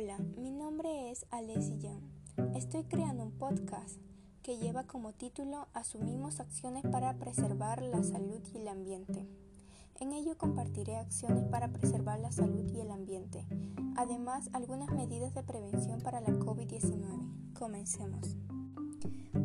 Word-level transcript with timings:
Hola, 0.00 0.16
mi 0.36 0.52
nombre 0.52 1.10
es 1.10 1.26
Alessi 1.30 1.76
Jan. 1.82 2.54
Estoy 2.54 2.84
creando 2.84 3.24
un 3.24 3.32
podcast 3.32 3.98
que 4.44 4.56
lleva 4.56 4.84
como 4.84 5.12
título 5.12 5.66
Asumimos 5.74 6.38
acciones 6.38 6.84
para 6.84 7.18
preservar 7.18 7.82
la 7.82 8.04
salud 8.04 8.40
y 8.54 8.58
el 8.58 8.68
ambiente. 8.68 9.26
En 9.98 10.12
ello 10.12 10.38
compartiré 10.38 10.98
acciones 10.98 11.42
para 11.46 11.72
preservar 11.72 12.20
la 12.20 12.30
salud 12.30 12.70
y 12.72 12.78
el 12.78 12.92
ambiente, 12.92 13.44
además 13.96 14.48
algunas 14.52 14.88
medidas 14.92 15.34
de 15.34 15.42
prevención 15.42 16.00
para 16.00 16.20
la 16.20 16.28
COVID-19. 16.28 17.54
Comencemos. 17.58 18.36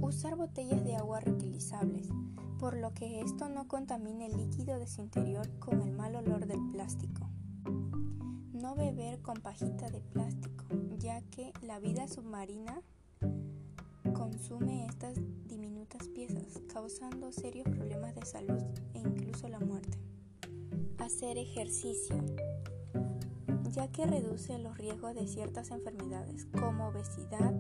Usar 0.04 0.36
botellas 0.36 0.84
de 0.84 0.96
agua 0.98 1.20
reutilizables, 1.20 2.10
por 2.60 2.78
lo 2.78 2.94
que 2.94 3.22
esto 3.22 3.50
no 3.50 3.68
contamine 3.68 4.28
el 4.28 4.38
líquido 4.38 4.78
de 4.78 4.86
su 4.86 5.02
interior 5.02 5.50
con 5.58 5.82
el 5.82 5.94
mal 5.94 6.16
olor 6.16 6.46
del 6.46 6.62
plástico. 6.70 7.28
No 8.54 8.76
beber 8.76 9.20
con 9.22 9.42
pajita 9.42 9.90
de 9.90 10.00
plástico, 10.00 10.66
ya 11.00 11.22
que 11.22 11.52
la 11.64 11.80
vida 11.80 12.08
submarina 12.08 12.82
consume 14.14 14.86
estas 14.86 15.16
diminutas 15.48 16.08
piezas, 16.08 16.62
causando 16.72 17.32
serios 17.32 17.68
problemas 17.68 18.14
de 18.14 18.26
salud 18.26 18.62
e 18.94 19.00
incluso 19.00 19.48
la 19.48 19.60
muerte. 19.60 19.98
Hacer 21.00 21.40
ejercicio, 21.40 22.16
ya 23.72 23.92
que 23.92 24.06
reduce 24.06 24.60
los 24.60 24.78
riesgos 24.78 25.16
de 25.16 25.28
ciertas 25.28 25.72
enfermedades 25.72 26.46
como 26.46 26.90
obesidad, 26.90 27.54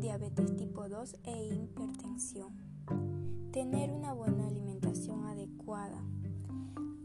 diabetes 0.00 0.56
tipo 0.56 0.88
2 0.88 1.18
e 1.22 1.54
hipertensión. 1.54 2.52
Tener 3.52 3.92
una 3.92 4.12
buena 4.12 4.48
alimentación 4.48 5.24
adecuada 5.24 6.02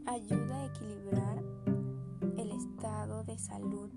ayuda 0.06 0.62
a 0.62 0.66
equilibrar 0.66 1.42
de 3.24 3.38
salud, 3.38 3.90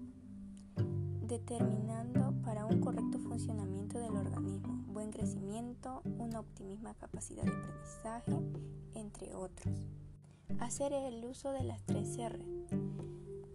determinando 1.27 2.33
para 2.43 2.65
un 2.65 2.79
correcto 2.81 3.19
funcionamiento 3.19 3.99
del 3.99 4.15
organismo, 4.15 4.83
buen 4.87 5.11
crecimiento, 5.11 6.01
una 6.17 6.39
óptima 6.39 6.93
capacidad 6.95 7.43
de 7.43 7.51
aprendizaje, 7.51 8.39
entre 8.95 9.35
otros. 9.35 9.87
Hacer 10.59 10.93
el 10.93 11.23
uso 11.23 11.51
de 11.51 11.63
las 11.63 11.85
3R. 11.85 12.39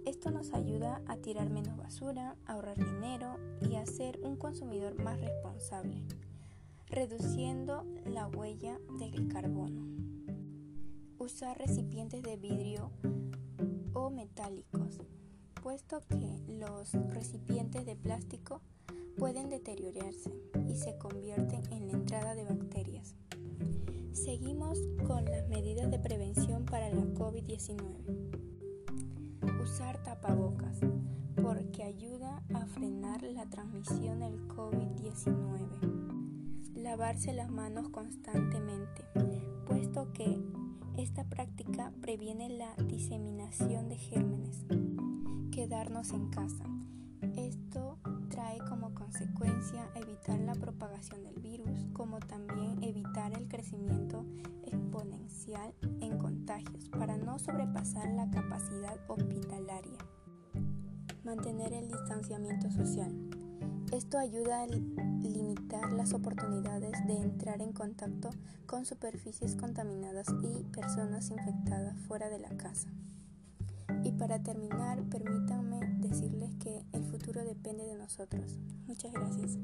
Esto 0.04 0.30
nos 0.30 0.52
ayuda 0.52 1.02
a 1.06 1.16
tirar 1.16 1.50
menos 1.50 1.76
basura, 1.76 2.36
ahorrar 2.46 2.76
dinero 2.76 3.36
y 3.60 3.74
a 3.74 3.86
ser 3.86 4.20
un 4.22 4.36
consumidor 4.36 5.02
más 5.02 5.20
responsable, 5.20 6.02
reduciendo 6.86 7.84
la 8.04 8.28
huella 8.28 8.78
del 8.98 9.28
carbono. 9.28 9.84
Usar 11.18 11.58
recipientes 11.58 12.22
de 12.22 12.36
vidrio 12.36 12.92
o 13.94 14.10
metálicos, 14.10 15.00
puesto 15.66 15.98
que 16.08 16.38
los 16.46 16.92
recipientes 17.12 17.84
de 17.84 17.96
plástico 17.96 18.62
pueden 19.18 19.50
deteriorarse 19.50 20.30
y 20.68 20.76
se 20.76 20.96
convierten 20.96 21.60
en 21.72 21.88
la 21.88 21.94
entrada 21.94 22.36
de 22.36 22.44
bacterias. 22.44 23.16
Seguimos 24.12 24.78
con 25.08 25.24
las 25.24 25.48
medidas 25.48 25.90
de 25.90 25.98
prevención 25.98 26.66
para 26.66 26.88
la 26.90 27.02
COVID-19. 27.02 27.82
Usar 29.60 30.00
tapabocas 30.04 30.78
porque 31.42 31.82
ayuda 31.82 32.44
a 32.54 32.64
frenar 32.66 33.24
la 33.24 33.50
transmisión 33.50 34.20
del 34.20 34.46
COVID-19. 34.46 36.76
Lavarse 36.76 37.32
las 37.32 37.50
manos 37.50 37.88
constantemente, 37.88 39.04
puesto 39.66 40.12
que 40.12 40.40
esta 40.96 41.24
práctica 41.24 41.92
previene 42.00 42.50
la 42.50 42.72
diseminación 42.84 43.88
de 43.88 43.96
gérmenes. 43.96 44.64
En 45.76 46.30
casa. 46.30 46.64
Esto 47.36 47.98
trae 48.30 48.58
como 48.68 48.94
consecuencia 48.94 49.88
evitar 49.94 50.38
la 50.40 50.54
propagación 50.54 51.22
del 51.22 51.38
virus, 51.40 51.86
como 51.92 52.18
también 52.18 52.82
evitar 52.82 53.32
el 53.34 53.46
crecimiento 53.46 54.24
exponencial 54.64 55.74
en 56.00 56.16
contagios 56.16 56.88
para 56.88 57.18
no 57.18 57.38
sobrepasar 57.38 58.08
la 58.14 58.30
capacidad 58.30 58.98
hospitalaria. 59.08 59.98
Mantener 61.24 61.72
el 61.74 61.88
distanciamiento 61.88 62.70
social. 62.70 63.12
Esto 63.92 64.18
ayuda 64.18 64.62
a 64.62 64.66
limitar 64.66 65.92
las 65.92 66.14
oportunidades 66.14 67.06
de 67.06 67.18
entrar 67.18 67.60
en 67.60 67.72
contacto 67.72 68.30
con 68.66 68.86
superficies 68.86 69.56
contaminadas 69.56 70.26
y 70.42 70.64
personas 70.64 71.30
infectadas 71.30 71.98
fuera 72.00 72.28
de 72.28 72.38
la 72.38 72.56
casa. 72.56 72.88
Para 74.18 74.42
terminar, 74.42 75.02
permítanme 75.10 75.80
decirles 75.98 76.54
que 76.56 76.84
el 76.92 77.04
futuro 77.04 77.44
depende 77.44 77.84
de 77.84 77.96
nosotros. 77.96 78.58
Muchas 78.86 79.12
gracias. 79.12 79.58